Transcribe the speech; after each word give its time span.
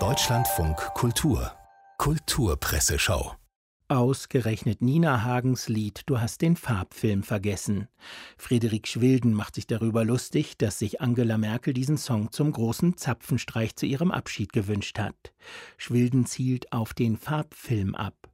Deutschlandfunk 0.00 0.76
Kultur 0.94 1.52
Kulturpresseschau 1.98 3.36
Ausgerechnet 3.86 4.82
Nina 4.82 5.22
Hagens 5.22 5.68
Lied 5.68 6.02
Du 6.06 6.18
hast 6.18 6.42
den 6.42 6.56
Farbfilm 6.56 7.22
vergessen. 7.22 7.86
Friedrich 8.36 8.86
Schwilden 8.86 9.32
macht 9.32 9.54
sich 9.54 9.68
darüber 9.68 10.04
lustig, 10.04 10.58
dass 10.58 10.80
sich 10.80 11.00
Angela 11.00 11.38
Merkel 11.38 11.72
diesen 11.72 11.96
Song 11.96 12.32
zum 12.32 12.50
großen 12.50 12.96
Zapfenstreich 12.96 13.76
zu 13.76 13.86
ihrem 13.86 14.10
Abschied 14.10 14.52
gewünscht 14.52 14.98
hat. 14.98 15.32
Schwilden 15.76 16.26
zielt 16.26 16.72
auf 16.72 16.94
den 16.94 17.16
Farbfilm 17.16 17.94
ab. 17.94 18.28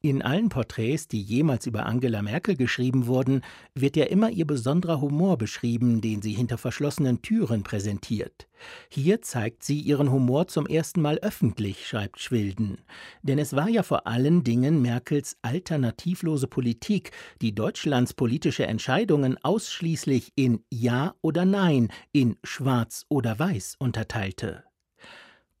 In 0.00 0.22
allen 0.22 0.48
Porträts, 0.48 1.08
die 1.08 1.20
jemals 1.20 1.66
über 1.66 1.86
Angela 1.86 2.22
Merkel 2.22 2.56
geschrieben 2.56 3.06
wurden, 3.06 3.42
wird 3.74 3.96
ja 3.96 4.04
immer 4.04 4.30
ihr 4.30 4.46
besonderer 4.46 5.00
Humor 5.00 5.36
beschrieben, 5.36 6.00
den 6.00 6.22
sie 6.22 6.32
hinter 6.32 6.58
verschlossenen 6.58 7.22
Türen 7.22 7.62
präsentiert. 7.62 8.48
Hier 8.88 9.22
zeigt 9.22 9.62
sie 9.62 9.80
ihren 9.80 10.10
Humor 10.10 10.48
zum 10.48 10.66
ersten 10.66 11.00
Mal 11.00 11.18
öffentlich, 11.18 11.86
schreibt 11.86 12.20
Schwilden. 12.20 12.78
Denn 13.22 13.38
es 13.38 13.54
war 13.54 13.68
ja 13.68 13.82
vor 13.82 14.06
allen 14.06 14.44
Dingen 14.44 14.82
Merkels 14.82 15.36
alternativlose 15.42 16.46
Politik, 16.46 17.10
die 17.40 17.54
Deutschlands 17.54 18.14
politische 18.14 18.66
Entscheidungen 18.66 19.36
ausschließlich 19.42 20.32
in 20.36 20.64
Ja 20.70 21.14
oder 21.22 21.44
Nein, 21.44 21.88
in 22.12 22.36
Schwarz 22.44 23.04
oder 23.08 23.38
Weiß 23.38 23.76
unterteilte. 23.78 24.69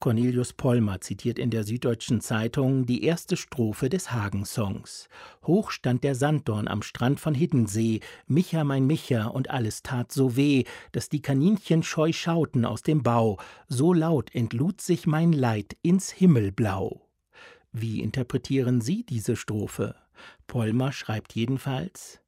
Cornelius 0.00 0.54
Pollmer 0.54 1.02
zitiert 1.02 1.38
in 1.38 1.50
der 1.50 1.62
Süddeutschen 1.62 2.22
Zeitung 2.22 2.86
die 2.86 3.04
erste 3.04 3.36
Strophe 3.36 3.90
des 3.90 4.12
Hagen-Songs. 4.12 5.10
Hoch 5.46 5.70
stand 5.70 6.04
der 6.04 6.14
Sanddorn 6.14 6.68
am 6.68 6.80
Strand 6.80 7.20
von 7.20 7.34
Hiddensee, 7.34 8.00
Micha, 8.26 8.64
mein 8.64 8.86
Micha, 8.86 9.26
und 9.26 9.50
alles 9.50 9.82
tat 9.82 10.10
so 10.10 10.36
weh, 10.36 10.64
dass 10.92 11.10
die 11.10 11.20
Kaninchen 11.20 11.82
scheu 11.82 12.14
schauten 12.14 12.64
aus 12.64 12.82
dem 12.82 13.02
Bau, 13.02 13.38
so 13.68 13.92
laut 13.92 14.34
entlud 14.34 14.80
sich 14.80 15.06
mein 15.06 15.34
Leid 15.34 15.76
ins 15.82 16.10
Himmelblau. 16.10 17.06
Wie 17.70 18.00
interpretieren 18.00 18.80
Sie 18.80 19.04
diese 19.04 19.36
Strophe? 19.36 19.96
Pollmer 20.46 20.92
schreibt 20.92 21.34
jedenfalls 21.34 22.20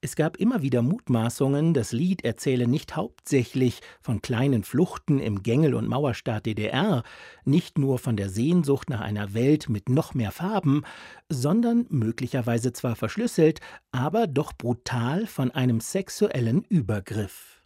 es 0.00 0.16
gab 0.16 0.36
immer 0.38 0.62
wieder 0.62 0.82
Mutmaßungen, 0.82 1.74
das 1.74 1.92
Lied 1.92 2.24
erzähle 2.24 2.66
nicht 2.66 2.96
hauptsächlich 2.96 3.80
von 4.00 4.22
kleinen 4.22 4.64
Fluchten 4.64 5.18
im 5.18 5.42
Gängel- 5.42 5.74
und 5.74 5.88
Mauerstaat 5.88 6.46
DDR, 6.46 7.02
nicht 7.44 7.78
nur 7.78 7.98
von 7.98 8.16
der 8.16 8.30
Sehnsucht 8.30 8.88
nach 8.88 9.00
einer 9.00 9.34
Welt 9.34 9.68
mit 9.68 9.88
noch 9.88 10.14
mehr 10.14 10.32
Farben, 10.32 10.82
sondern 11.28 11.86
möglicherweise 11.90 12.72
zwar 12.72 12.96
verschlüsselt, 12.96 13.60
aber 13.92 14.26
doch 14.26 14.52
brutal 14.52 15.26
von 15.26 15.50
einem 15.50 15.80
sexuellen 15.80 16.62
Übergriff. 16.62 17.62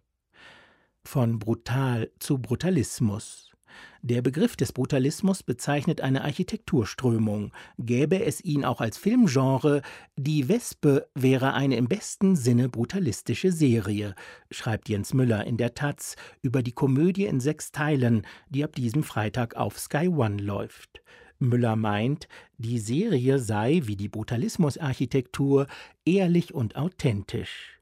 Von 1.05 1.39
brutal 1.39 2.11
zu 2.18 2.39
Brutalismus. 2.39 3.53
Der 4.03 4.22
Begriff 4.22 4.56
des 4.56 4.72
Brutalismus 4.72 5.42
bezeichnet 5.42 6.00
eine 6.00 6.25
Architekturströmung. 6.25 7.53
Gäbe 7.78 8.25
es 8.25 8.42
ihn 8.42 8.64
auch 8.64 8.80
als 8.80 8.97
Filmgenre, 8.97 9.83
Die 10.17 10.48
Wespe 10.48 11.08
wäre 11.14 11.55
eine 11.55 11.77
im 11.77 11.89
besten 11.89 12.36
Sinne 12.36 12.69
brutalistische 12.69 13.52
Serie, 13.52 14.14
schreibt 14.50 14.89
Jens 14.89 15.14
Müller 15.14 15.47
in 15.47 15.56
der 15.56 15.75
Taz 15.75 16.17
über 16.42 16.62
die 16.62 16.72
Komödie 16.72 17.27
in 17.27 17.41
sechs 17.41 17.72
Teilen, 17.72 18.27
die 18.50 18.64
ab 18.64 18.75
diesem 18.75 19.02
Freitag 19.02 19.56
auf 19.56 19.78
Sky 19.78 20.08
One 20.08 20.42
läuft. 20.42 21.02
Müller 21.39 21.77
meint, 21.77 22.28
die 22.58 22.78
Serie 22.78 23.39
sei 23.39 23.83
wie 23.84 23.97
die 23.97 24.08
Brutalismusarchitektur 24.08 25.67
ehrlich 26.05 26.55
und 26.55 26.77
authentisch. 26.77 27.80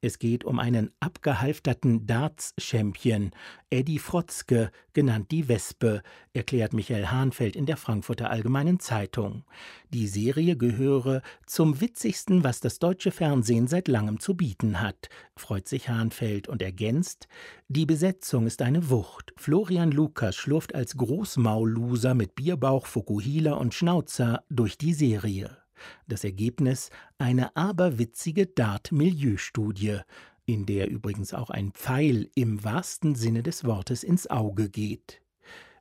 Es 0.00 0.18
geht 0.18 0.44
um 0.44 0.58
einen 0.58 0.90
abgehalfterten 1.00 2.06
Darts-Champion, 2.06 3.30
Eddie 3.70 3.98
Frotzke, 3.98 4.70
genannt 4.92 5.30
die 5.30 5.48
Wespe, 5.48 6.02
erklärt 6.34 6.72
Michael 6.72 7.06
Hahnfeld 7.06 7.56
in 7.56 7.66
der 7.66 7.76
Frankfurter 7.76 8.30
Allgemeinen 8.30 8.80
Zeitung. 8.80 9.44
Die 9.90 10.06
Serie 10.06 10.56
gehöre 10.56 11.22
zum 11.46 11.80
witzigsten, 11.80 12.44
was 12.44 12.60
das 12.60 12.78
deutsche 12.78 13.10
Fernsehen 13.10 13.68
seit 13.68 13.88
langem 13.88 14.20
zu 14.20 14.36
bieten 14.36 14.80
hat, 14.80 15.08
freut 15.36 15.68
sich 15.68 15.88
Hahnfeld 15.88 16.48
und 16.48 16.62
ergänzt, 16.62 17.28
die 17.68 17.86
Besetzung 17.86 18.46
ist 18.46 18.60
eine 18.60 18.90
Wucht. 18.90 19.32
Florian 19.36 19.90
Lukas 19.90 20.36
schlurft 20.36 20.74
als 20.74 20.96
Großmaulloser 20.96 22.14
mit 22.14 22.34
Bierbauch, 22.34 22.86
Fukuhila 22.86 23.54
und 23.54 23.72
Schnauzer 23.72 24.44
durch 24.50 24.76
die 24.76 24.92
Serie. 24.92 25.61
Das 26.06 26.24
Ergebnis 26.24 26.90
eine 27.18 27.56
aberwitzige 27.56 28.46
Dart-Milieustudie, 28.46 30.00
in 30.44 30.66
der 30.66 30.90
übrigens 30.90 31.34
auch 31.34 31.50
ein 31.50 31.72
Pfeil 31.72 32.30
im 32.34 32.64
wahrsten 32.64 33.14
Sinne 33.14 33.42
des 33.42 33.64
Wortes 33.64 34.02
ins 34.02 34.28
Auge 34.28 34.68
geht. 34.68 35.20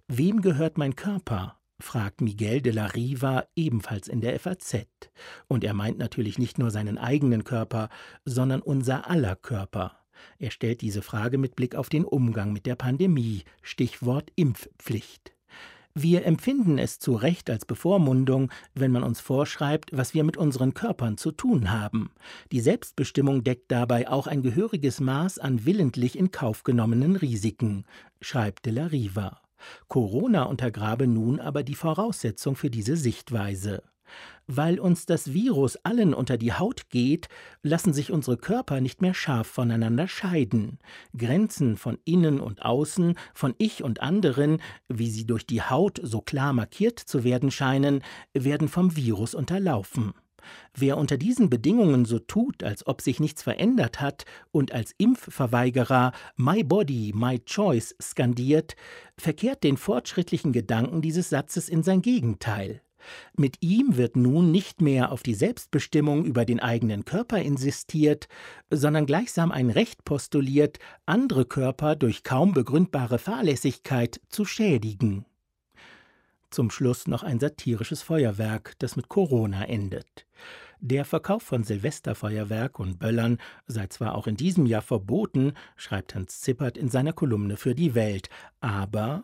Wem 0.08 0.42
gehört 0.42 0.78
mein 0.78 0.96
Körper? 0.96 1.58
fragt 1.80 2.22
Miguel 2.22 2.62
de 2.62 2.72
la 2.72 2.86
Riva 2.86 3.46
ebenfalls 3.56 4.08
in 4.08 4.22
der 4.22 4.40
FAZ. 4.40 4.86
Und 5.48 5.64
er 5.64 5.74
meint 5.74 5.98
natürlich 5.98 6.38
nicht 6.38 6.60
nur 6.60 6.70
seinen 6.70 6.98
eigenen 6.98 7.44
Körper, 7.44 7.90
sondern 8.24 8.62
unser 8.62 9.10
aller 9.10 9.36
Körper. 9.36 9.98
Er 10.38 10.52
stellt 10.52 10.82
diese 10.82 11.02
Frage 11.02 11.38
mit 11.38 11.56
Blick 11.56 11.76
auf 11.76 11.90
den 11.90 12.06
Umgang 12.06 12.54
mit 12.54 12.66
der 12.66 12.76
Pandemie, 12.76 13.44
Stichwort 13.62 14.32
Impfpflicht. 14.36 15.34
Wir 15.94 16.26
empfinden 16.26 16.78
es 16.78 17.00
zu 17.00 17.16
Recht 17.16 17.50
als 17.50 17.66
Bevormundung, 17.66 18.50
wenn 18.74 18.92
man 18.92 19.04
uns 19.04 19.20
vorschreibt, 19.20 19.90
was 19.92 20.14
wir 20.14 20.24
mit 20.24 20.38
unseren 20.38 20.74
Körpern 20.74 21.18
zu 21.18 21.32
tun 21.32 21.70
haben. 21.70 22.12
Die 22.52 22.62
Selbstbestimmung 22.62 23.44
deckt 23.44 23.72
dabei 23.72 24.08
auch 24.08 24.28
ein 24.28 24.42
gehöriges 24.42 25.02
Maß 25.02 25.40
an 25.40 25.66
willentlich 25.66 26.18
in 26.18 26.32
Kauf 26.32 26.64
genommenen 26.64 27.18
Risiken, 27.18 27.86
schreibt 28.22 28.66
de 28.66 28.74
la 28.74 28.86
Riva. 28.86 29.42
Corona 29.90 30.44
untergrabe 30.44 31.08
nun 31.08 31.40
aber 31.40 31.64
die 31.64 31.76
Voraussetzung 31.76 32.56
für 32.56 32.70
diese 32.70 32.96
Sichtweise. 32.96 33.84
Weil 34.54 34.82
uns 34.82 35.06
das 35.06 35.32
Virus 35.32 35.78
allen 35.78 36.14
unter 36.14 36.38
die 36.38 36.52
Haut 36.52 36.90
geht, 36.90 37.30
lassen 37.64 37.94
sich 37.94 38.12
unsere 38.12 38.36
Körper 38.36 38.82
nicht 38.82 39.02
mehr 39.02 39.14
scharf 39.14 39.48
voneinander 39.48 40.10
scheiden. 40.10 40.78
Grenzen 41.18 41.78
von 41.78 42.00
innen 42.04 42.42
und 42.42 42.62
außen, 42.62 43.16
von 43.34 43.56
ich 43.60 43.82
und 43.82 44.02
anderen, 44.02 44.62
wie 44.90 45.10
sie 45.10 45.26
durch 45.26 45.46
die 45.46 45.62
Haut 45.62 46.02
so 46.04 46.20
klar 46.20 46.52
markiert 46.52 47.00
zu 47.00 47.24
werden 47.24 47.50
scheinen, 47.50 48.04
werden 48.34 48.68
vom 48.68 48.98
Virus 48.98 49.36
unterlaufen. 49.36 50.12
Wer 50.76 50.98
unter 50.98 51.16
diesen 51.16 51.50
Bedingungen 51.50 52.04
so 52.04 52.20
tut, 52.20 52.62
als 52.62 52.86
ob 52.86 53.00
sich 53.00 53.22
nichts 53.22 53.44
verändert 53.44 54.02
hat 54.02 54.26
und 54.52 54.74
als 54.74 54.94
Impfverweigerer 54.98 56.12
My 56.36 56.66
Body, 56.66 57.14
My 57.16 57.40
Choice 57.40 57.96
skandiert, 58.02 58.76
verkehrt 59.18 59.64
den 59.64 59.78
fortschrittlichen 59.78 60.52
Gedanken 60.52 61.02
dieses 61.02 61.30
Satzes 61.30 61.70
in 61.70 61.84
sein 61.84 62.02
Gegenteil. 62.02 62.82
Mit 63.36 63.58
ihm 63.62 63.98
wird 63.98 64.16
nun 64.16 64.52
nicht 64.52 64.82
mehr 64.82 65.12
auf 65.12 65.24
die 65.24 65.34
Selbstbestimmung 65.34 66.26
über 66.26 66.46
den 66.46 66.60
eigenen 66.60 67.06
Körper 67.06 67.40
insistiert, 67.40 68.28
sondern 68.70 69.06
gleichsam 69.06 69.52
ein 69.52 69.70
Recht 69.70 70.06
postuliert, 70.06 70.80
andere 71.06 71.46
Körper 71.46 71.96
durch 71.96 72.24
kaum 72.24 72.54
begründbare 72.54 73.20
Fahrlässigkeit 73.20 74.22
zu 74.30 74.46
schädigen. 74.46 75.26
Zum 76.52 76.70
Schluss 76.70 77.08
noch 77.08 77.24
ein 77.24 77.40
satirisches 77.40 78.02
Feuerwerk, 78.02 78.76
das 78.80 78.98
mit 78.98 79.08
Corona 79.08 79.64
endet. 79.64 80.26
Der 80.84 81.06
Verkauf 81.06 81.44
von 81.44 81.64
Silvesterfeuerwerk 81.64 82.80
und 82.80 83.00
Böllern 83.00 83.38
sei 83.68 83.88
zwar 83.88 84.16
auch 84.16 84.28
in 84.28 84.36
diesem 84.36 84.66
Jahr 84.66 84.82
verboten, 84.82 85.54
schreibt 85.78 86.16
Hans 86.16 86.42
Zippert 86.42 86.76
in 86.76 86.90
seiner 86.90 87.14
Kolumne 87.14 87.56
für 87.56 87.76
die 87.76 87.96
Welt, 87.96 88.30
aber 88.60 89.24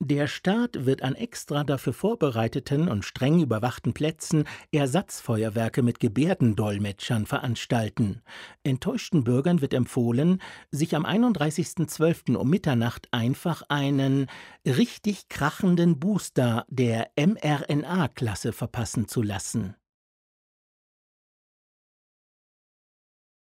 der 0.00 0.28
Staat 0.28 0.86
wird 0.86 1.02
an 1.02 1.14
extra 1.14 1.64
dafür 1.64 1.92
vorbereiteten 1.92 2.88
und 2.88 3.04
streng 3.04 3.42
überwachten 3.42 3.94
Plätzen 3.94 4.44
Ersatzfeuerwerke 4.70 5.82
mit 5.82 5.98
Gebärdendolmetschern 5.98 7.26
veranstalten. 7.26 8.22
Enttäuschten 8.62 9.24
Bürgern 9.24 9.60
wird 9.60 9.74
empfohlen, 9.74 10.40
sich 10.70 10.94
am 10.94 11.04
31.12. 11.04 12.36
um 12.36 12.48
Mitternacht 12.48 13.08
einfach 13.10 13.62
einen 13.68 14.26
richtig 14.64 15.28
krachenden 15.28 15.98
Booster 15.98 16.64
der 16.68 17.10
mRNA-Klasse 17.16 18.52
verpassen 18.52 19.08
zu 19.08 19.22
lassen. 19.22 19.74